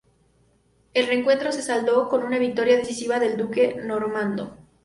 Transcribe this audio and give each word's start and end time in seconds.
El 0.95 1.11
encuentro 1.11 1.51
se 1.51 1.61
saldó 1.61 2.09
con 2.09 2.23
una 2.23 2.39
victoria 2.39 2.75
decisiva 2.75 3.19
del 3.19 3.37
duque 3.37 3.75
normando. 3.83 4.57